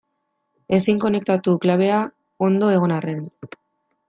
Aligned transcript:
Ezin 0.77 1.01
konektatu, 1.03 1.53
klabea 1.67 2.01
ondo 2.49 2.71
egon 2.79 2.97
arren. 2.97 3.23